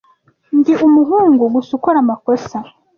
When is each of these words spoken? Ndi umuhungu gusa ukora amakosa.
Ndi 0.57 0.73
umuhungu 0.87 1.43
gusa 1.53 1.71
ukora 1.77 1.97
amakosa. 2.03 2.57